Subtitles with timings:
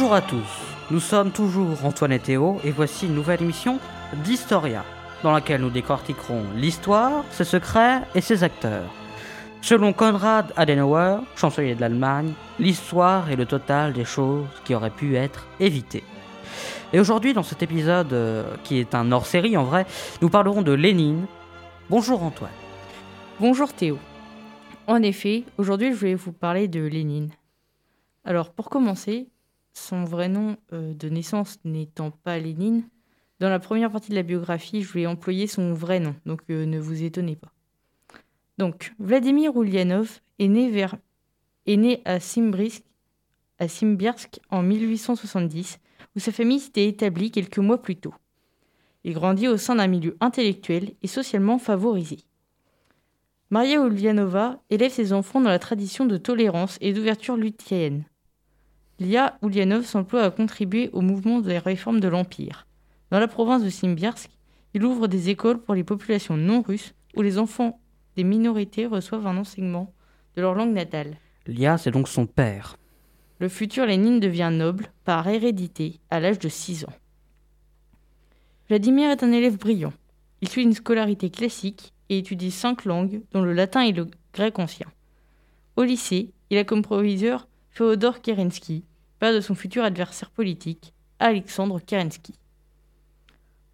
[0.00, 0.62] Bonjour à tous,
[0.92, 3.80] nous sommes toujours Antoine et Théo et voici une nouvelle émission
[4.22, 4.84] d'Historia,
[5.24, 8.88] dans laquelle nous décortiquerons l'histoire, ses secrets et ses acteurs.
[9.60, 15.16] Selon Konrad Adenauer, chancelier de l'Allemagne, l'histoire est le total des choses qui auraient pu
[15.16, 16.04] être évitées.
[16.92, 19.84] Et aujourd'hui, dans cet épisode, euh, qui est un hors-série en vrai,
[20.22, 21.26] nous parlerons de Lénine.
[21.90, 22.52] Bonjour Antoine.
[23.40, 23.98] Bonjour Théo.
[24.86, 27.32] En effet, aujourd'hui je vais vous parler de Lénine.
[28.24, 29.26] Alors pour commencer,
[29.78, 32.84] son vrai nom euh, de naissance n'étant pas Lénine,
[33.40, 36.66] dans la première partie de la biographie, je vais employer son vrai nom, donc euh,
[36.66, 37.52] ne vous étonnez pas.
[38.58, 40.96] Donc, Vladimir Ulyanov est né, vers,
[41.66, 42.82] est né à, Simbirsk,
[43.60, 45.78] à Simbirsk en 1870,
[46.16, 48.14] où sa famille s'était établie quelques mois plus tôt.
[49.04, 52.18] Il grandit au sein d'un milieu intellectuel et socialement favorisé.
[53.50, 58.04] Maria Ulyanova élève ses enfants dans la tradition de tolérance et d'ouverture luthérienne.
[59.00, 62.66] Lia Ulyanov s'emploie à contribuer au mouvement des réformes de l'Empire.
[63.10, 64.30] Dans la province de Simbirsk,
[64.74, 67.80] il ouvre des écoles pour les populations non russes où les enfants
[68.16, 69.92] des minorités reçoivent un enseignement
[70.36, 71.16] de leur langue natale.
[71.46, 72.76] Lia, c'est donc son père.
[73.38, 76.94] Le futur Lénine devient noble par hérédité à l'âge de 6 ans.
[78.68, 79.92] Vladimir est un élève brillant.
[80.40, 84.58] Il suit une scolarité classique et étudie cinq langues, dont le latin et le grec
[84.58, 84.86] ancien.
[85.76, 88.84] Au lycée, il a comme proviseur Féodor Kerensky,
[89.18, 92.34] père de son futur adversaire politique, Alexandre Kerensky.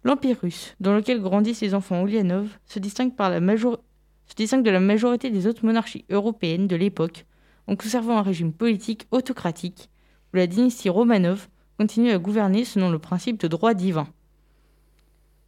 [0.03, 5.65] L'Empire russe, dans lequel grandissent les enfants Ulyanov, se distingue de la majorité des autres
[5.65, 7.25] monarchies européennes de l'époque
[7.67, 9.89] en conservant un régime politique autocratique
[10.33, 14.07] où la dynastie Romanov continue à gouverner selon le principe de droit divin.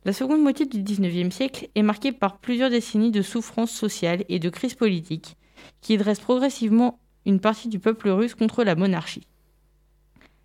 [0.06, 4.40] La seconde moitié du XIXe siècle est marquée par plusieurs décennies de souffrances sociales et
[4.40, 5.36] de crises politiques
[5.81, 9.28] qui dressent progressivement une partie du peuple russe contre la monarchie.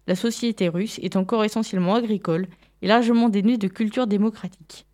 [0.07, 2.49] La société russe est encore essentiellement agricole
[2.83, 4.87] et largement dénuée de culture démocratique.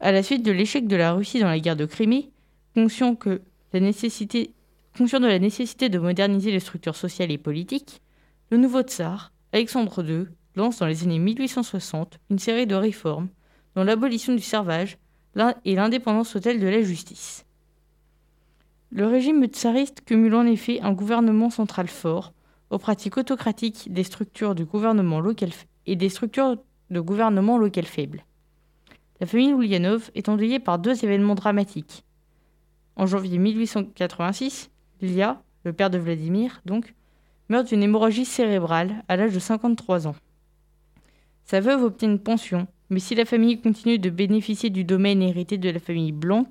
[0.00, 2.30] À la suite de l'échec de la Russie dans la guerre de Crimée,
[2.74, 8.02] conscient, conscient de la nécessité de moderniser les structures sociales et politiques,
[8.50, 10.26] le nouveau tsar, Alexandre II,
[10.56, 13.28] lance dans les années 1860 une série de réformes
[13.74, 14.98] dont l'abolition du servage
[15.64, 17.46] et l'indépendance totale de la justice.
[18.90, 22.34] Le régime tsariste cumule en effet un gouvernement central fort,
[22.72, 25.50] aux pratiques autocratiques des structures du gouvernement local
[25.86, 26.56] et des structures
[26.90, 28.24] de gouvernement local faibles.
[29.20, 32.04] La famille Ulyanov est endeuillée par deux événements dramatiques.
[32.96, 34.70] En janvier 1886,
[35.02, 36.94] Lia, le père de Vladimir, donc,
[37.50, 40.16] meurt d'une hémorragie cérébrale à l'âge de 53 ans.
[41.44, 45.58] Sa veuve obtient une pension, mais si la famille continue de bénéficier du domaine hérité
[45.58, 46.48] de la famille Blanc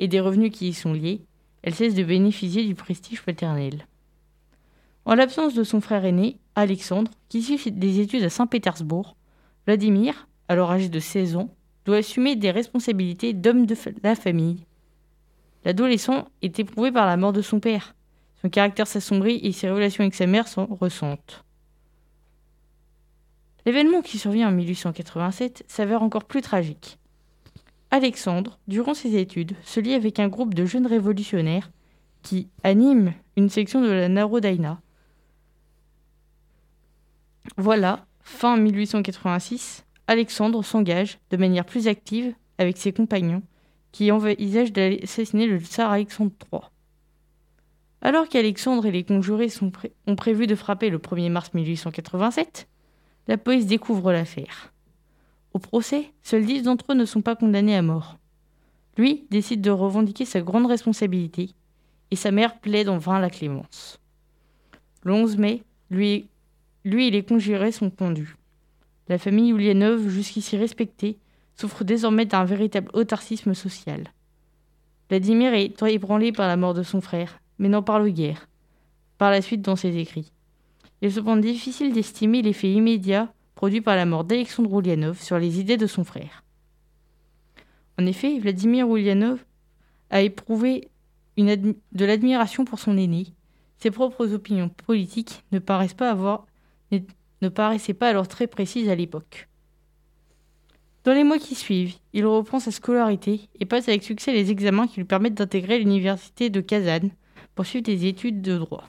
[0.00, 1.20] et des revenus qui y sont liés,
[1.62, 3.86] elle cesse de bénéficier du prestige paternel.
[5.06, 9.16] En l'absence de son frère aîné, Alexandre, qui suit des études à Saint-Pétersbourg,
[9.66, 11.50] Vladimir, alors âgé de 16 ans,
[11.84, 14.64] doit assumer des responsabilités d'homme de la famille.
[15.64, 17.94] L'adolescent est éprouvé par la mort de son père.
[18.40, 21.44] Son caractère s'assombrit et ses relations avec sa mère s'en ressentent.
[23.66, 26.98] L'événement qui survient en 1887 s'avère encore plus tragique.
[27.90, 31.70] Alexandre, durant ses études, se lie avec un groupe de jeunes révolutionnaires
[32.22, 34.80] qui animent une section de la Narodaïna.
[37.56, 43.42] Voilà, fin 1886, Alexandre s'engage de manière plus active avec ses compagnons
[43.92, 46.62] qui envisagent d'assassiner le tsar Alexandre III.
[48.02, 49.52] Alors qu'Alexandre et les conjurés
[50.06, 52.68] ont prévu de frapper le 1er mars 1887,
[53.28, 54.72] la police découvre l'affaire.
[55.54, 58.18] Au procès, seuls dix d'entre eux ne sont pas condamnés à mort.
[58.98, 61.50] Lui décide de revendiquer sa grande responsabilité
[62.10, 64.00] et sa mère plaide en vain la clémence.
[65.02, 66.28] Le 11 mai, lui,
[66.84, 68.36] lui et les conjurés sont pendus.
[69.08, 71.18] La famille Ulyanov, jusqu'ici respectée,
[71.56, 74.12] souffre désormais d'un véritable autarcisme social.
[75.08, 78.48] Vladimir est ébranlé par la mort de son frère, mais n'en parle guère.
[79.18, 80.32] Par la suite dans ses écrits.
[81.00, 85.60] Il est cependant difficile d'estimer l'effet immédiat produit par la mort d'Alexandre Ulyanov sur les
[85.60, 86.42] idées de son frère.
[87.98, 89.44] En effet, Vladimir Ulyanov
[90.10, 90.88] a éprouvé
[91.36, 93.26] de l'admiration pour son aîné.
[93.78, 96.46] Ses propres opinions politiques ne, paraissent pas avoir,
[97.42, 99.48] ne paraissaient pas alors très précises à l'époque.
[101.04, 104.86] Dans les mois qui suivent, il reprend sa scolarité et passe avec succès les examens
[104.86, 107.10] qui lui permettent d'intégrer l'université de Kazan
[107.54, 108.88] pour suivre des études de droit.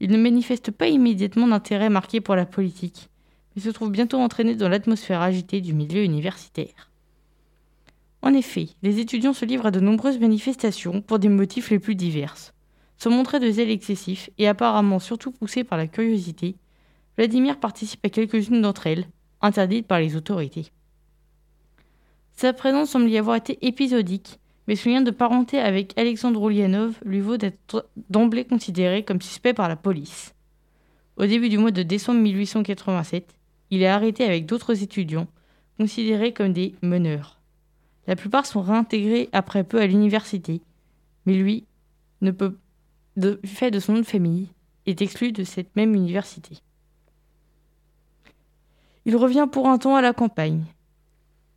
[0.00, 3.08] Il ne manifeste pas immédiatement d'intérêt marqué pour la politique,
[3.54, 6.90] mais se trouve bientôt entraîné dans l'atmosphère agitée du milieu universitaire.
[8.20, 11.94] En effet, les étudiants se livrent à de nombreuses manifestations pour des motifs les plus
[11.94, 12.34] divers.
[12.96, 16.56] Sans montrer de zèle excessif et apparemment surtout poussés par la curiosité,
[17.16, 19.06] Vladimir participe à quelques-unes d'entre elles,
[19.40, 20.72] interdites par les autorités.
[22.32, 26.98] Sa présence semble y avoir été épisodique, mais son lien de parenté avec Alexandre Oulianov
[27.04, 30.34] lui vaut d'être d'emblée considéré comme suspect par la police.
[31.16, 33.34] Au début du mois de décembre 1887,
[33.70, 35.28] il est arrêté avec d'autres étudiants,
[35.78, 37.40] considérés comme des meneurs.
[38.06, 40.62] La plupart sont réintégrés après peu à l'université,
[41.26, 41.66] mais lui,
[42.20, 42.56] ne peut,
[43.16, 44.48] de fait de son nom de famille,
[44.86, 46.58] est exclu de cette même université.
[49.04, 50.64] Il revient pour un temps à la campagne.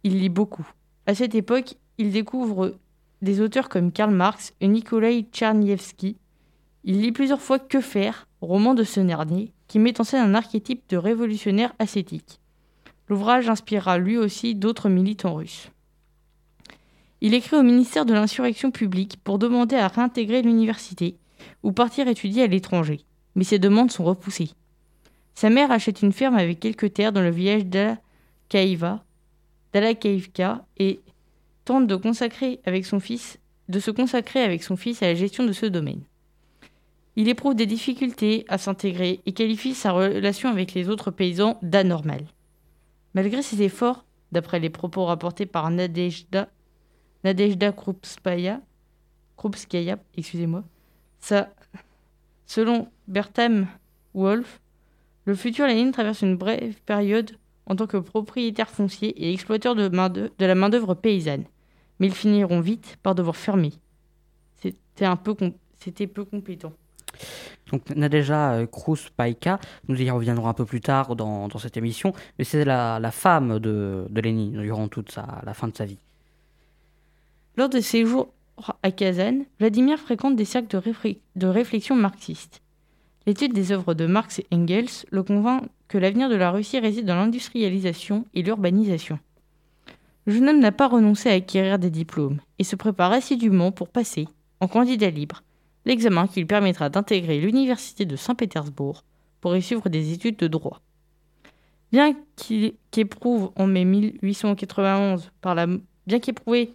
[0.04, 0.68] Il lit beaucoup.
[1.06, 2.76] À cette époque, il découvre
[3.22, 6.18] des auteurs comme Karl Marx et Nikolai Tchernievski.
[6.84, 10.36] Il lit plusieurs fois Que faire, roman de ce dernier, qui met en scène un
[10.36, 12.40] archétype de révolutionnaire ascétique.
[13.08, 15.70] L'ouvrage inspirera lui aussi d'autres militants russes.
[17.22, 21.18] Il écrit au ministère de l'Insurrection publique pour demander à réintégrer l'université
[21.64, 23.02] ou partir étudier à l'étranger,
[23.36, 24.52] mais ses demandes sont repoussées.
[25.36, 29.06] Sa mère achète une ferme avec quelques terres dans le village d'Alakaïva,
[30.78, 31.02] et
[31.66, 33.38] tente de, consacrer avec son fils,
[33.68, 36.02] de se consacrer avec son fils à la gestion de ce domaine.
[37.18, 42.22] Il éprouve des difficultés à s'intégrer et qualifie sa relation avec les autres paysans d'anormal.
[43.14, 46.50] Malgré ses efforts, d'après les propos rapportés par Nadejda,
[47.26, 48.62] Nadejda Krupskaya,
[50.16, 50.64] excusez-moi,
[52.46, 53.68] selon Bertam
[54.14, 54.62] Wolf,
[55.26, 57.32] le futur Lénine traverse une brève période
[57.66, 61.46] en tant que propriétaire foncier et exploiteur de, de la main-d'œuvre paysanne.
[62.00, 63.74] Mais ils finiront vite par devoir fermer.
[64.62, 65.36] C'était un peu,
[65.80, 66.74] c'était peu compétent.
[67.72, 72.44] Donc Nadejda euh, Krus-Païka, nous y reviendrons un peu plus tard dans, cette émission, mais
[72.44, 76.00] c'est la, femme de, de Lénine durant toute sa, la fin de sa vie.
[77.58, 78.34] Lors de ses jours
[78.84, 82.62] à Kazan, Vladimir fréquente des cercles de, de réflexion marxiste.
[83.28, 87.06] L'étude des œuvres de Marx et Engels le convainc que l'avenir de la Russie réside
[87.06, 89.20] dans l'industrialisation et l'urbanisation.
[90.26, 93.90] Le jeune homme n'a pas renoncé à acquérir des diplômes et se prépare assidûment pour
[93.90, 94.28] passer,
[94.60, 95.44] en candidat libre,
[95.86, 99.04] l'examen qui lui permettra d'intégrer l'université de Saint-Pétersbourg
[99.42, 100.82] pour y suivre des études de droit.
[101.92, 102.16] Bien
[102.92, 105.68] qu'éprouve en mai 1891 par la
[106.08, 106.74] bien qu'éprouvé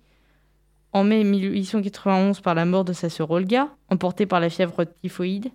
[0.93, 5.51] en mai 1891 par la mort de sa sœur Olga, emportée par la fièvre typhoïde,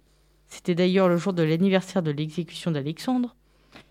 [0.47, 3.35] c'était d'ailleurs le jour de l'anniversaire de l'exécution d'Alexandre,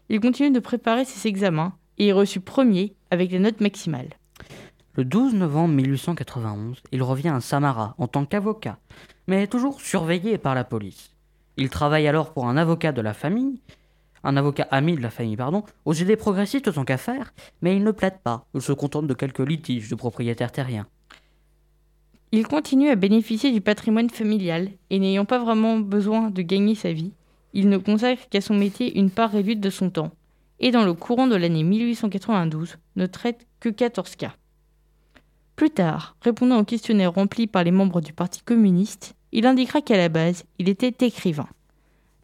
[0.09, 4.11] il continue de préparer ses examens et est reçu premier avec les notes maximales.
[4.95, 8.79] Le 12 novembre 1891, il revient à Samara en tant qu'avocat,
[9.27, 11.11] mais toujours surveillé par la police.
[11.57, 13.61] Il travaille alors pour un avocat de la famille,
[14.23, 17.85] un avocat ami de la famille, pardon, aux idées progressistes tant qu'à faire, mais il
[17.85, 20.87] ne plaide pas, il se contente de quelques litiges de propriétaires terriens.
[22.37, 26.93] Il continue à bénéficier du patrimoine familial et n'ayant pas vraiment besoin de gagner sa
[26.93, 27.13] vie,
[27.53, 30.11] il ne consacre qu'à son métier une part réduite de son temps,
[30.59, 34.35] et dans le courant de l'année 1892 ne traite que 14 cas.
[35.55, 39.97] Plus tard, répondant au questionnaire rempli par les membres du Parti communiste, il indiquera qu'à
[39.97, 41.47] la base, il était écrivain.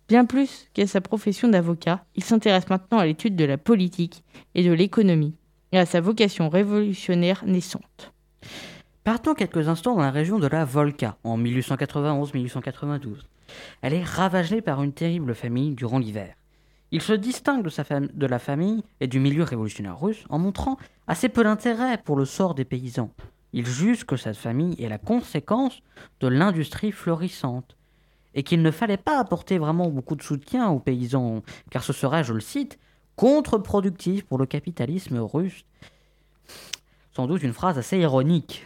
[0.09, 4.25] Bien plus qu'à sa profession d'avocat, il s'intéresse maintenant à l'étude de la politique
[4.57, 5.37] et de l'économie,
[5.71, 8.13] et à sa vocation révolutionnaire naissante.
[9.11, 13.17] Partons quelques instants dans la région de la Volga, en 1891-1892.
[13.83, 16.37] Elle est ravagée par une terrible famine durant l'hiver.
[16.93, 20.77] Il se distingue de, de la famille et du milieu révolutionnaire russe en montrant
[21.09, 23.11] assez peu d'intérêt pour le sort des paysans.
[23.53, 25.83] Il juge que cette famille est la conséquence
[26.21, 27.77] de l'industrie florissante
[28.35, 32.23] et qu'il ne fallait pas apporter vraiment beaucoup de soutien aux paysans, car ce serait,
[32.23, 32.79] je le cite,
[33.17, 35.65] contre-productif pour le capitalisme russe.
[37.13, 38.65] Sans doute une phrase assez ironique.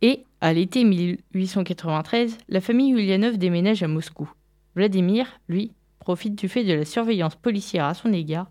[0.00, 4.30] Et, à l'été 1893, la famille Ulyanov déménage à Moscou.
[4.76, 8.50] Vladimir, lui, profite du fait de la surveillance policière à son égard,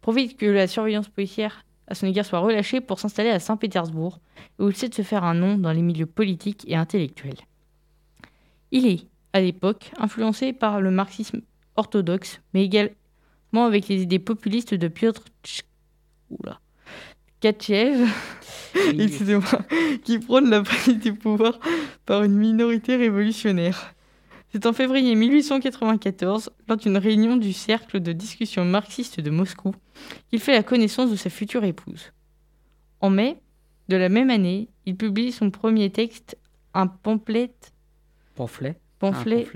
[0.00, 4.18] profite que la surveillance policière à son égard soit relâchée pour s'installer à Saint-Pétersbourg,
[4.58, 7.38] où il sait de se faire un nom dans les milieux politiques et intellectuels.
[8.70, 11.42] Il est, à l'époque, influencé par le marxisme
[11.76, 12.94] orthodoxe, mais également
[13.66, 15.22] avec les idées populistes de Piotr
[17.40, 18.06] Tchatchev,
[20.04, 21.58] qui prône la prise du pouvoir
[22.04, 23.94] par une minorité révolutionnaire.
[24.50, 29.74] C'est en février 1894, lors d'une réunion du cercle de discussion marxiste de Moscou,
[30.30, 32.12] qu'il fait la connaissance de sa future épouse.
[33.00, 33.36] En mai
[33.88, 36.36] de la même année, il publie son premier texte,
[36.74, 37.54] un pamphlet,
[38.34, 39.46] pamphlet, pamphlet,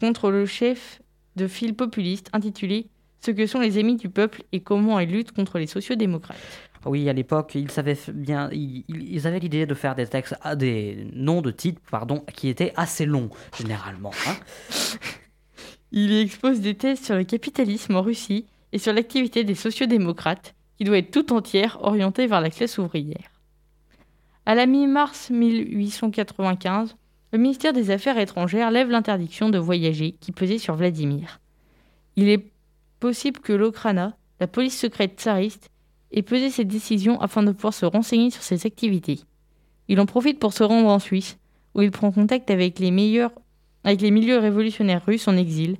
[0.00, 1.00] contre le chef
[1.36, 2.88] de file populiste intitulé
[3.20, 6.71] Ce que sont les amis du peuple et comment ils luttent contre les sociodémocrates.
[6.84, 11.80] Oui, à l'époque, ils avaient l'idée de faire des textes, ah, des noms de titres,
[11.90, 14.10] pardon, qui étaient assez longs généralement.
[14.26, 14.34] Hein.
[15.92, 20.54] Il y expose des thèses sur le capitalisme en Russie et sur l'activité des sociodémocrates,
[20.76, 23.30] qui doit être tout entière orientée vers la classe ouvrière.
[24.46, 26.96] À la mi-mars 1895,
[27.32, 31.40] le ministère des Affaires étrangères lève l'interdiction de voyager qui pesait sur Vladimir.
[32.16, 32.44] Il est
[32.98, 35.70] possible que l'Okrana, la police secrète tsariste,
[36.12, 39.20] ait pesé cette décision afin de pouvoir se renseigner sur ses activités.
[39.88, 41.38] Il en profite pour se rendre en Suisse,
[41.74, 43.32] où il prend contact avec les, meilleurs,
[43.84, 45.76] avec les milieux révolutionnaires russes en exil,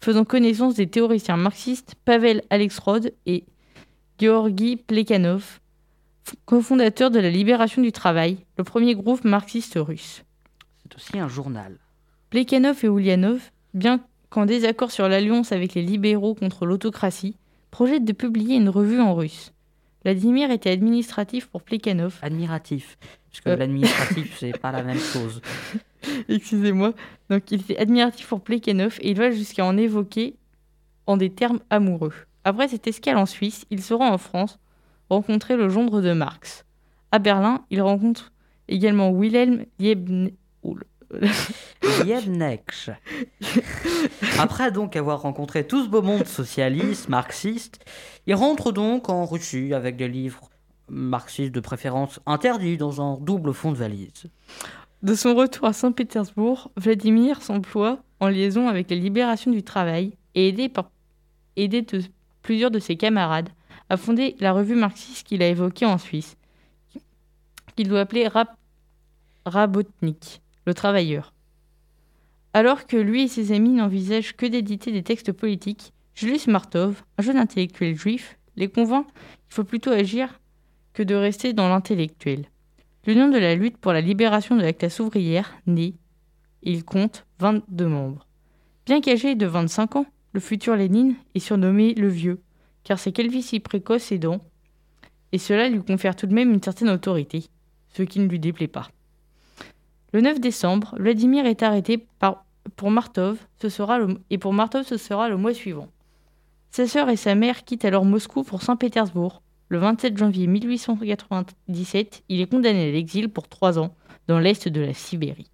[0.00, 3.44] faisant connaissance des théoriciens marxistes Pavel Alexrod et
[4.18, 5.60] Georgi Plekhanov,
[6.44, 10.24] cofondateur de la Libération du Travail, le premier groupe marxiste russe.
[10.82, 11.78] C'est aussi un journal.
[12.30, 17.36] Plekhanov et Ulyanov, bien qu'en désaccord sur l'alliance avec les libéraux contre l'autocratie,
[17.70, 19.53] projettent de publier une revue en russe.
[20.04, 22.18] Vladimir était administratif pour Plekhanov.
[22.22, 22.98] Admiratif.
[23.30, 23.56] Parce que euh.
[23.56, 25.40] l'administratif, c'est pas la même chose.
[26.28, 26.92] Excusez-moi.
[27.30, 30.36] Donc, il était admiratif pour Plekhanov et il va jusqu'à en évoquer
[31.06, 32.12] en des termes amoureux.
[32.44, 34.58] Après cette escale en Suisse, il se rend en France
[35.08, 36.64] rencontrer le gendre de Marx.
[37.10, 38.32] À Berlin, il rencontre
[38.68, 40.34] également Wilhelm Liebknecht.
[44.38, 47.84] Après donc avoir rencontré tout ce beau monde socialiste, marxiste,
[48.26, 50.50] il rentre donc en Russie avec des livres
[50.88, 54.24] marxistes de préférence interdits dans un double fond de valise.
[55.02, 60.48] De son retour à Saint-Pétersbourg, Vladimir s'emploie en liaison avec la libération du travail et
[60.48, 60.90] aidé par
[61.56, 62.02] aidé de
[62.42, 63.50] plusieurs de ses camarades
[63.88, 66.36] à fonder la revue marxiste qu'il a évoquée en Suisse,
[67.76, 68.28] qu'il doit appeler
[69.44, 71.34] Rabotnik, le travailleur.
[72.52, 77.22] Alors que lui et ses amis n'envisagent que d'éditer des textes politiques, Julius Martov, un
[77.22, 80.40] jeune intellectuel juif, les convainc qu'il faut plutôt agir
[80.92, 82.46] que de rester dans l'intellectuel.
[83.06, 85.94] L'Union de la lutte pour la libération de la classe ouvrière naît.
[86.62, 88.26] Il compte 22 membres.
[88.86, 92.40] Bien qu'âgé de 25 ans, le futur Lénine est surnommé le Vieux,
[92.84, 94.40] car sa calvitie précoce aidant,
[95.32, 97.44] et cela lui confère tout de même une certaine autorité,
[97.88, 98.88] ce qui ne lui déplaît pas.
[100.14, 104.86] Le 9 décembre, Vladimir est arrêté par, pour Martov, ce sera le, et pour Martov
[104.86, 105.88] ce sera le mois suivant.
[106.70, 109.42] Sa sœur et sa mère quittent alors Moscou pour Saint-Pétersbourg.
[109.70, 113.92] Le 27 janvier 1897, il est condamné à l'exil pour trois ans
[114.28, 115.50] dans l'est de la Sibérie.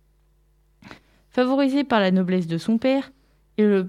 [1.31, 3.13] Favorisé par la noblesse de son père
[3.57, 3.89] et le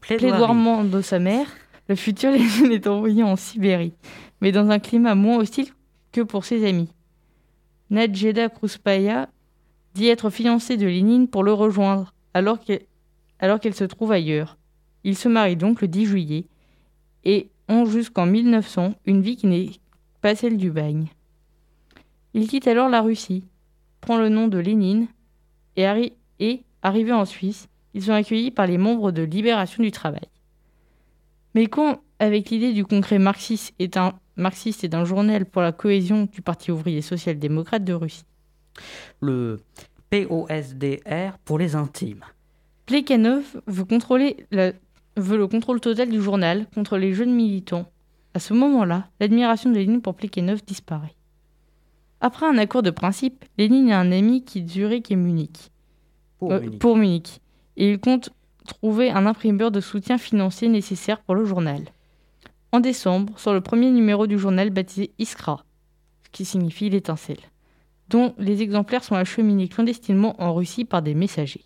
[0.00, 1.48] plaidoirement de sa mère,
[1.90, 3.92] le futur Lénine est envoyé en Sibérie,
[4.40, 5.68] mais dans un climat moins hostile
[6.12, 6.88] que pour ses amis.
[7.90, 9.28] Nadjeda Kruspaya
[9.94, 14.56] dit être fiancée de Lénine pour le rejoindre, alors qu'elle se trouve ailleurs.
[15.04, 16.44] Ils se marient donc le 10 juillet
[17.24, 19.70] et ont jusqu'en 1900 une vie qui n'est
[20.20, 21.08] pas celle du bagne.
[22.34, 23.44] Il quitte alors la Russie,
[24.00, 25.08] prend le nom de Lénine
[25.76, 30.28] et, arrivé en Suisse, ils sont accueillis par les membres de Libération du Travail.
[31.54, 36.70] Mais quand, avec l'idée du congrès marxiste et d'un journal pour la cohésion du Parti
[36.70, 38.24] ouvrier social-démocrate de Russie.
[39.20, 39.60] Le
[40.10, 42.24] POSDR pour les intimes.
[42.86, 47.86] Plekhanov veut, contrôler veut le contrôle total du journal contre les jeunes militants.
[48.34, 51.14] À ce moment-là, l'admiration de Lénine pour Plekhanov disparaît.
[52.20, 55.70] Après un accord de principe, Lénine a un ami qui Zurich et Munich.
[56.38, 56.78] Pour, euh, Munich.
[56.78, 57.40] pour Munich
[57.76, 58.30] et il compte
[58.66, 61.82] trouver un imprimeur de soutien financier nécessaire pour le journal.
[62.72, 65.64] En décembre, sur le premier numéro du journal baptisé Iskra,
[66.24, 67.40] ce qui signifie l'étincelle,
[68.10, 71.64] dont les exemplaires sont acheminés clandestinement en Russie par des messagers.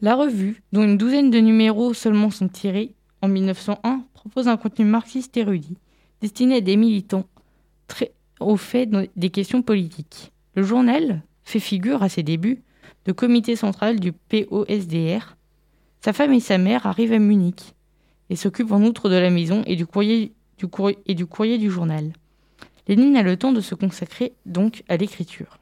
[0.00, 4.84] La revue, dont une douzaine de numéros seulement sont tirés, en 1901, propose un contenu
[4.84, 5.76] marxiste érudit,
[6.20, 7.26] destiné à des militants
[7.86, 10.32] très au fait des questions politiques.
[10.54, 12.62] Le journal fait figure à ses débuts
[13.04, 15.36] de comité central du POSDR.
[16.00, 17.74] Sa femme et sa mère arrivent à Munich
[18.30, 20.66] et s'occupent en outre de la maison et du courrier du,
[21.06, 22.12] et du, courrier du journal.
[22.88, 25.58] Lénine a le temps de se consacrer donc à l'écriture.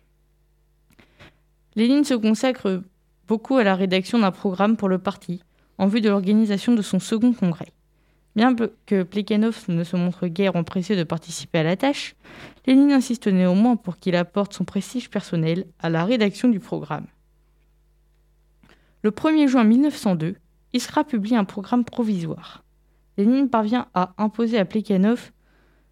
[1.77, 2.83] Lénine se consacre
[3.27, 5.43] beaucoup à la rédaction d'un programme pour le parti
[5.77, 7.73] en vue de l'organisation de son second congrès.
[8.35, 8.55] Bien
[8.87, 12.15] que Plekhanov ne se montre guère empressé de participer à la tâche,
[12.67, 17.07] Lénine insiste néanmoins pour qu'il apporte son prestige personnel à la rédaction du programme.
[19.03, 20.37] Le 1er juin 1902,
[20.73, 22.65] Iskra publie un programme provisoire.
[23.17, 25.33] Lénine parvient à imposer à Plekhanov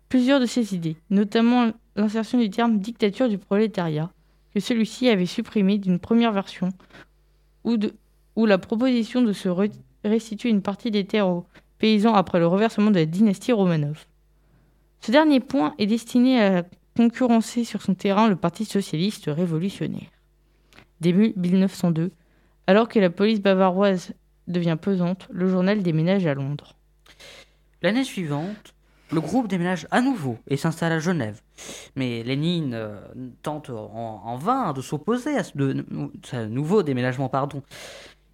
[0.09, 4.11] plusieurs de ses idées, notamment l'insertion du terme dictature du prolétariat,
[4.55, 6.71] que celui-ci avait supprimé d'une première version,
[7.65, 9.49] ou, la proposition de se
[10.05, 11.47] restituer une partie des terres aux
[11.79, 14.07] paysans après le reversement de la dynastie Romanov.
[15.01, 16.65] Ce dernier point est destiné à
[16.97, 20.11] concurrencer sur son terrain le Parti socialiste révolutionnaire.
[21.01, 22.13] Début 1902,
[22.67, 24.15] Alors que la police bavaroise
[24.49, 26.77] devient pesante, le journal déménage à Londres.
[27.83, 28.75] L'année suivante,
[29.13, 31.41] le groupe déménage à nouveau et s'installe à Genève.
[31.95, 33.01] Mais Lénine euh,
[33.43, 37.29] tente en, vain de s'opposer à ce nouveau déménagement.
[37.29, 37.63] Pardon.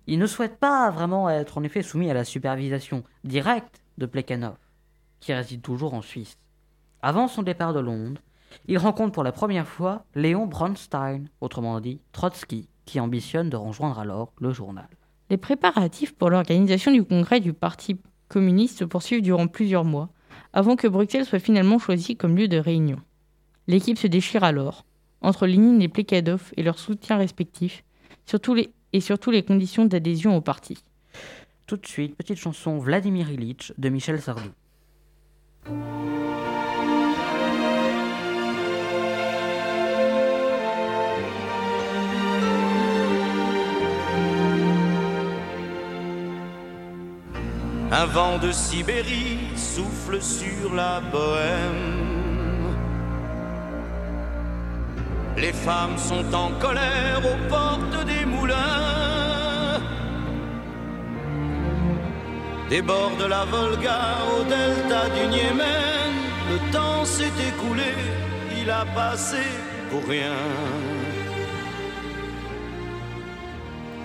[0.06, 4.56] Il ne souhaite pas vraiment être en effet soumis à la supervision directe de Plekhanov,
[5.20, 6.38] qui réside toujours en Suisse.
[7.02, 8.20] Avant son départ de Londres,
[8.66, 13.98] il rencontre pour la première fois Léon Bronstein, autrement dit Trotsky, qui ambitionne de rejoindre
[13.98, 14.88] alors le journal.
[15.30, 17.98] Les préparatifs pour l'organisation du congrès du Parti
[18.28, 20.10] communiste se poursuivent durant plusieurs mois,
[20.52, 22.98] avant que Bruxelles soit finalement choisi comme lieu de réunion.
[23.66, 24.84] L'équipe se déchire alors,
[25.20, 27.84] entre Lénine et Plekhanov et leurs soutiens respectifs,
[28.54, 30.78] les, et surtout les conditions d'adhésion au parti.
[31.66, 34.50] Tout de suite, petite chanson Vladimir Ilitch de Michel Sardou.
[48.02, 52.74] Un vent de Sibérie souffle sur la bohème.
[55.36, 59.78] Les femmes sont en colère aux portes des moulins.
[62.70, 64.00] Des bords de la Volga
[64.34, 66.12] au delta du Niémen,
[66.50, 67.94] le temps s'est écoulé,
[68.60, 69.44] il a passé
[69.90, 70.40] pour rien.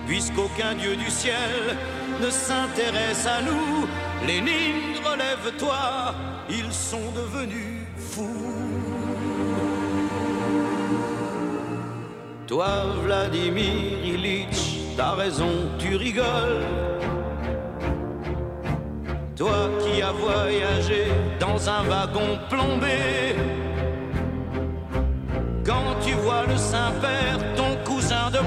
[0.06, 1.76] Puisqu'aucun dieu du ciel
[2.20, 3.86] ne s'intéresse à nous,
[4.26, 6.14] Lénine, relève-toi,
[6.50, 8.88] ils sont devenus fous.
[12.46, 12.68] Toi,
[13.04, 16.64] Vladimir Ilitch, t'as raison, tu rigoles.
[19.36, 21.06] Toi qui as voyagé
[21.38, 23.36] dans un wagon plombé,
[25.64, 28.38] quand tu vois le Saint-Père, ton cousin de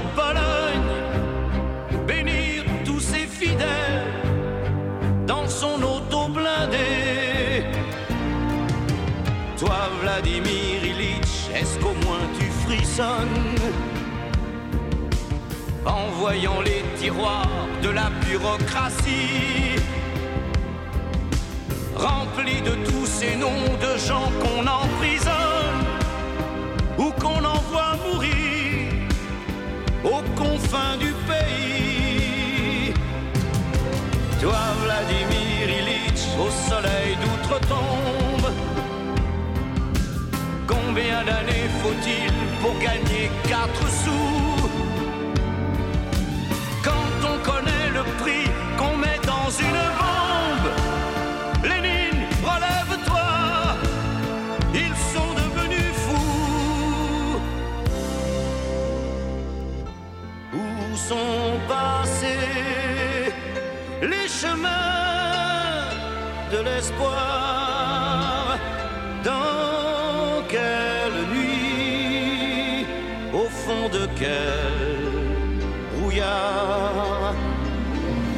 [15.86, 17.48] en voyant les tiroirs
[17.82, 19.80] de la bureaucratie
[21.96, 25.86] remplis de tous ces noms de gens qu'on emprisonne
[26.98, 28.92] ou qu'on envoie mourir
[30.04, 32.92] aux confins du pays.
[34.40, 38.21] Toi, Vladimir Ilitch, au soleil d'outre-tombe,
[40.94, 44.68] combien d'années faut-il pour gagner quatre sous
[46.84, 50.68] Quand on connaît le prix qu'on met dans une bombe,
[51.64, 53.30] Lénine, relève-toi,
[54.74, 57.40] ils sont devenus fous.
[60.52, 63.32] Où sont passés
[64.02, 64.68] les chemins
[66.52, 67.41] de l'espoir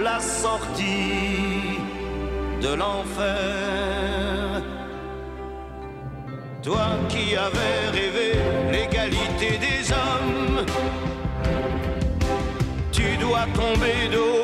[0.02, 1.80] la sortie
[2.62, 3.36] de l'enfer.
[6.64, 8.30] Toi qui avais rêvé
[8.72, 8.97] l'égalité
[13.46, 14.37] tu dois tomber de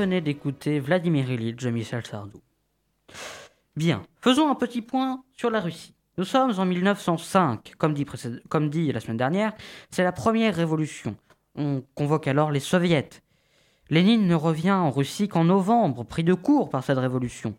[0.00, 2.40] venez d'écouter Vladimir Ilyich de Michel Sardou.
[3.76, 5.94] Bien, faisons un petit point sur la Russie.
[6.16, 8.06] Nous sommes en 1905, comme dit,
[8.48, 9.52] comme dit la semaine dernière,
[9.90, 11.16] c'est la première révolution.
[11.54, 13.10] On convoque alors les soviets.
[13.90, 17.54] Lénine ne revient en Russie qu'en novembre, pris de court par cette révolution.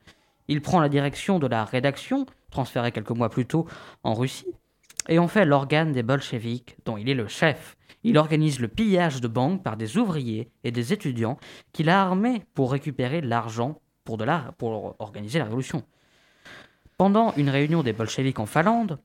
[0.48, 3.68] Il prend la direction de la rédaction, transférée quelques mois plus tôt
[4.02, 4.52] en Russie,
[5.10, 7.76] et en fait l'organe des bolcheviks dont il est le chef.
[8.04, 11.38] Il organise le pillage de banques par des ouvriers et des étudiants
[11.72, 15.84] qu'il a armés pour récupérer l'argent pour, de la- pour organiser la révolution.
[16.98, 19.00] Pendant une réunion des bolcheviks en Finlande,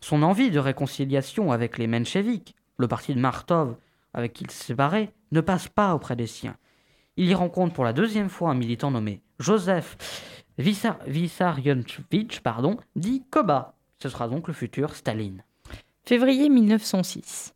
[0.00, 3.76] son envie de réconciliation avec les mencheviks, le parti de Martov
[4.14, 6.56] avec qui il s'est séparé, ne passe pas auprès des siens.
[7.16, 9.96] Il y rencontre pour la deuxième fois un militant nommé Joseph
[10.58, 13.74] Vissar- Vissarionovitch, pardon, dit Koba.
[14.02, 15.44] Ce sera donc le futur Staline.
[16.04, 17.54] Février 1906.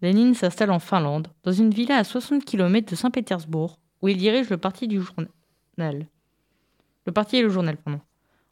[0.00, 4.48] Lénine s'installe en Finlande, dans une villa à 60 km de Saint-Pétersbourg, où il dirige
[4.48, 6.06] le parti du journal.
[7.04, 8.00] Le parti et le journal, pardon.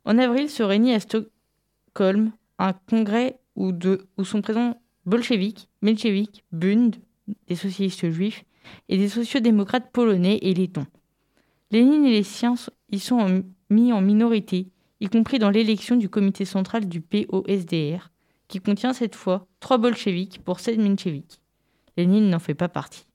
[0.04, 6.96] En avril se réunit à Stockholm un congrès où, de- sont présents bolcheviks, mencheviks, Bund,
[7.46, 8.44] des socialistes juifs,
[8.88, 10.86] et des sociodémocrates polonais et lettons.
[11.70, 12.56] Lénine et les siens
[12.90, 14.66] y sont mis en minorité,
[15.00, 18.10] y compris dans l'élection du comité central du POSDR,
[18.48, 21.40] qui contient cette fois trois bolcheviks pour sept mencheviks.
[21.96, 23.06] Lénine n'en fait pas partie.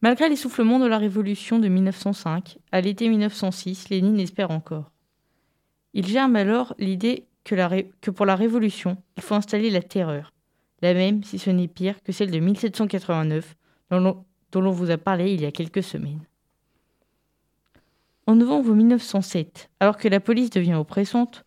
[0.00, 4.92] Malgré l'essoufflement de la révolution de 1905, à l'été 1906, Lénine espère encore.
[5.94, 7.54] Il germe alors l'idée que,
[8.00, 10.32] que pour la révolution, il faut installer la terreur,
[10.82, 13.56] la même, si ce n'est pire, que celle de 1789,
[13.90, 16.20] dont l'on- dont l'on vous a parlé il y a quelques semaines.
[18.28, 21.46] En novembre 1907, alors que la police devient oppressante,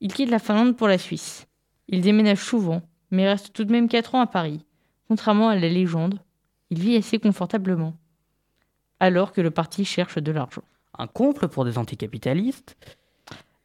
[0.00, 1.48] il quitte la Finlande pour la Suisse.
[1.88, 4.64] Il déménage souvent, mais reste tout de même 4 ans à Paris.
[5.08, 6.20] Contrairement à la légende,
[6.70, 7.94] il vit assez confortablement.
[9.00, 10.62] Alors que le parti cherche de l'argent.
[10.96, 12.76] Un comble pour des anticapitalistes?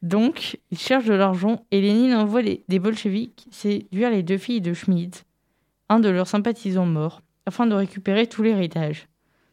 [0.02, 4.60] Donc, il cherche de l'argent et Lénine envoie les- des bolcheviks séduire les deux filles
[4.60, 5.14] de Schmid,
[5.88, 9.06] un de leurs sympathisants morts, afin de récupérer tout l'héritage.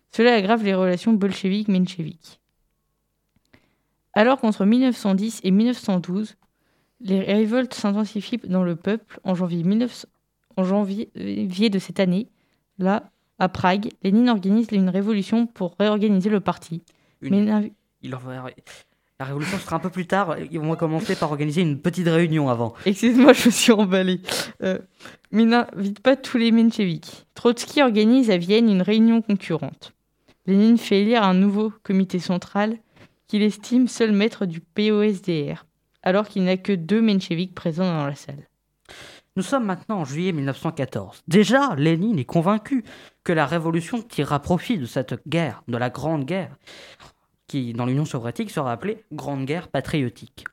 [0.09, 2.39] Cela aggrave les relations bolcheviques-mencheviques.
[4.13, 6.35] Alors qu'entre 1910 et 1912,
[7.01, 10.05] les révoltes s'intensifient dans le peuple en janvier, 19
[10.55, 12.27] en janvier janvier de cette année,
[12.77, 16.83] là, à Prague, Lénine organise une révolution pour réorganiser le parti.
[17.21, 17.71] Une- Mais n'inv-
[18.03, 18.11] Il
[19.19, 20.35] La révolution sera un peu plus tard.
[20.51, 22.73] Ils vont commencer par organiser une petite réunion avant.
[22.85, 24.19] Excuse-moi, je me suis emballé.
[24.61, 24.77] Euh,
[25.31, 27.25] mais n'invite pas tous les mencheviks.
[27.33, 29.93] Trotsky organise à Vienne une réunion concurrente.
[30.45, 32.77] Lénine fait élire un nouveau comité central
[33.33, 35.65] qu'il estime seul maître du POSDR,
[36.03, 38.47] alors qu'il n'a que deux mencheviks présents dans la salle.
[39.35, 41.23] Nous sommes maintenant en juillet 1914.
[41.27, 42.83] Déjà, Lénine est convaincu
[43.23, 46.57] que la révolution tirera profit de cette guerre, de la Grande Guerre,
[47.47, 50.45] qui dans l'Union soviétique sera appelée Grande Guerre patriotique.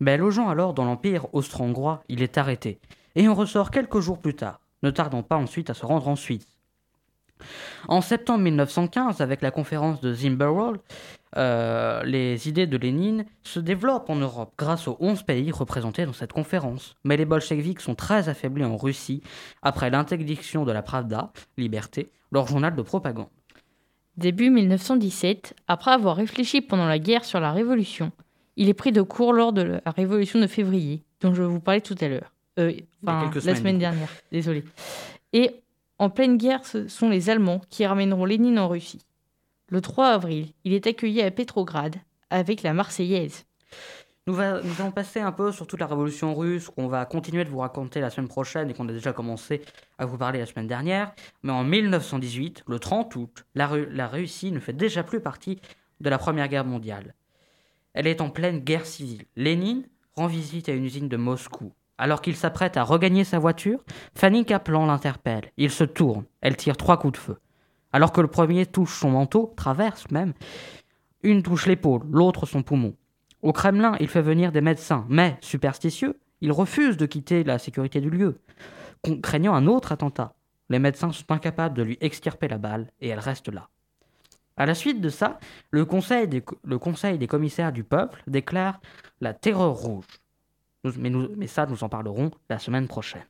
[0.00, 2.80] Mais logeant alors dans l'Empire austro-hongrois, il est arrêté,
[3.14, 6.16] et on ressort quelques jours plus tard, ne tardant pas ensuite à se rendre en
[6.16, 6.51] Suisse.
[7.88, 10.80] En septembre 1915, avec la conférence de Zimmerwald,
[11.36, 16.12] euh, les idées de Lénine se développent en Europe grâce aux 11 pays représentés dans
[16.12, 16.94] cette conférence.
[17.04, 19.22] Mais les bolcheviks sont très affaiblis en Russie
[19.62, 23.28] après l'interdiction de la Pravda, Liberté, leur journal de propagande.
[24.18, 28.12] Début 1917, après avoir réfléchi pendant la guerre sur la Révolution,
[28.56, 31.80] il est pris de court lors de la Révolution de février, dont je vous parlais
[31.80, 32.32] tout à l'heure.
[32.58, 32.72] Euh,
[33.06, 34.64] enfin, la semaine dernière, désolé.
[35.32, 35.62] Et
[35.98, 39.06] en pleine guerre, ce sont les Allemands qui ramèneront Lénine en Russie.
[39.68, 41.96] Le 3 avril, il est accueilli à Pétrograd
[42.30, 43.44] avec la Marseillaise.
[44.26, 47.44] Nous, va- nous allons passer un peu sur toute la révolution russe qu'on va continuer
[47.44, 49.62] de vous raconter la semaine prochaine et qu'on a déjà commencé
[49.98, 51.12] à vous parler la semaine dernière.
[51.42, 55.58] Mais en 1918, le 30 août, la, Ru- la Russie ne fait déjà plus partie
[56.00, 57.14] de la Première Guerre mondiale.
[57.94, 59.24] Elle est en pleine guerre civile.
[59.36, 61.72] Lénine rend visite à une usine de Moscou.
[62.02, 63.78] Alors qu'il s'apprête à regagner sa voiture,
[64.16, 65.52] Fanny Kaplan l'interpelle.
[65.56, 66.24] Il se tourne.
[66.40, 67.38] Elle tire trois coups de feu.
[67.92, 70.32] Alors que le premier touche son manteau, traverse même,
[71.22, 72.96] une touche l'épaule, l'autre son poumon.
[73.40, 78.00] Au Kremlin, il fait venir des médecins, mais, superstitieux, il refuse de quitter la sécurité
[78.00, 78.40] du lieu,
[79.22, 80.34] craignant un autre attentat.
[80.70, 83.68] Les médecins sont incapables de lui extirper la balle, et elle reste là.
[84.56, 85.38] À la suite de ça,
[85.70, 88.80] le conseil des commissaires du peuple déclare
[89.20, 90.06] la terreur rouge.
[90.84, 93.24] Mais, ça, nous en parlerons la semaine prochaine.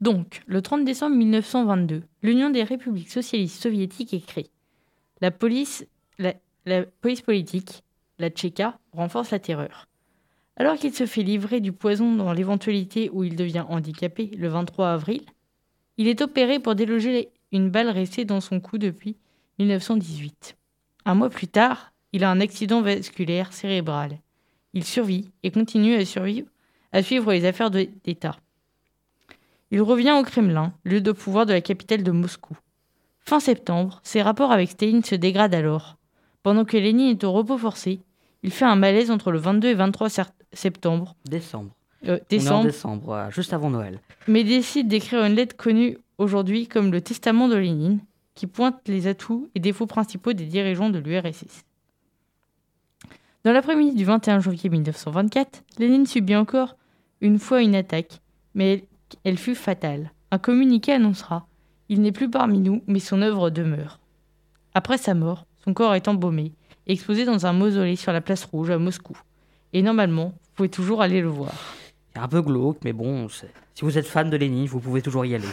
[0.00, 4.50] Donc, le 30 décembre 1922, l'Union des républiques socialistes soviétiques est créée.
[5.20, 5.86] La police
[7.24, 7.84] politique,
[8.18, 9.86] la Tchéka, renforce la terreur.
[10.56, 14.90] Alors qu'il se fait livrer du poison dans l'éventualité où il devient handicapé le 23
[14.90, 15.22] avril,
[15.96, 19.16] il est opéré pour déloger une balle restée dans son cou depuis
[19.58, 20.56] 1918.
[21.04, 24.18] Un mois plus tard, il a un accident vasculaire cérébral.
[24.72, 26.48] Il survit et continue à, survivre,
[26.94, 28.36] à suivre les affaires d'État.
[29.72, 32.56] Il revient au Kremlin, lieu de pouvoir de la capitale de Moscou.
[33.18, 35.96] Fin septembre, ses rapports avec Staline se dégradent alors.
[36.44, 38.00] Pendant que Lénine est au repos forcé,
[38.44, 40.08] il fait un malaise entre le 22 et 23
[40.52, 41.16] septembre.
[41.24, 41.72] Décembre.
[42.06, 42.66] Euh, décembre.
[42.66, 43.98] décembre, juste avant Noël.
[44.28, 47.98] Mais décide d'écrire une lettre connue aujourd'hui comme le Testament de Lénine,
[48.36, 51.64] qui pointe les atouts et défauts principaux des dirigeants de l'URSS.
[53.42, 56.76] Dans l'après-midi du 21 janvier 1924, Lénine subit encore
[57.24, 58.20] une fois une attaque,
[58.54, 58.84] mais
[59.24, 60.12] elle fut fatale.
[60.30, 61.46] Un communiqué annoncera
[61.88, 63.98] Il n'est plus parmi nous, mais son œuvre demeure.
[64.74, 66.52] Après sa mort, son corps est embaumé
[66.86, 69.16] et exposé dans un mausolée sur la place rouge à Moscou.
[69.72, 71.54] Et normalement, vous pouvez toujours aller le voir.
[72.12, 73.46] C'est un peu glauque, mais bon, si
[73.80, 75.48] vous êtes fan de Lénine, vous pouvez toujours y aller.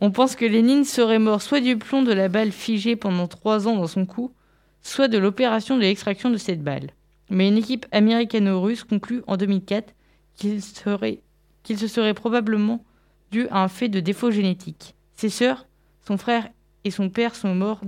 [0.00, 3.66] On pense que Lénine serait mort soit du plomb de la balle figée pendant trois
[3.66, 4.34] ans dans son cou,
[4.82, 6.90] soit de l'opération de l'extraction de cette balle.
[7.30, 9.94] Mais une équipe américano-russe conclut en 2004
[10.40, 12.84] qu'il se serait probablement
[13.30, 14.94] dû à un fait de défaut génétique.
[15.14, 15.66] Ses sœurs,
[16.06, 16.48] son frère
[16.84, 17.82] et son père sont morts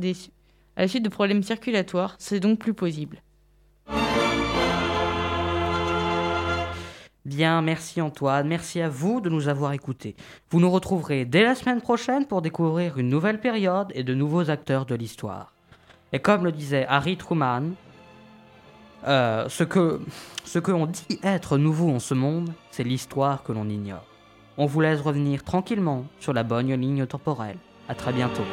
[0.77, 3.23] à la suite de problèmes circulatoires, c'est donc plus possible.
[7.25, 10.17] Bien, merci Antoine, merci à vous de nous avoir écoutés.
[10.51, 14.51] Vous nous retrouverez dès la semaine prochaine pour découvrir une nouvelle période et de nouveaux
[14.51, 15.55] acteurs de l'histoire.
[16.12, 17.75] Et comme le disait Harry Truman,
[19.07, 20.01] euh, ce que
[20.45, 24.05] ce que l'on dit être nouveau en ce monde, c'est l'histoire que l'on ignore.
[24.59, 27.59] On vous laisse revenir tranquillement sur la bonne ligne temporelle.
[27.88, 28.45] À très bientôt.